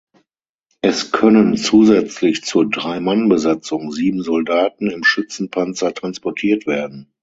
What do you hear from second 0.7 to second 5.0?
Es können zusätzlich zur Drei-Mann-Besatzung sieben Soldaten